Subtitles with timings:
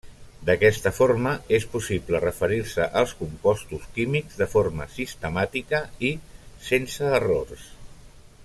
[0.45, 6.15] D'aquesta forma, és possible referir-se als compostos químics de forma sistemàtica i
[6.71, 7.73] sense errors.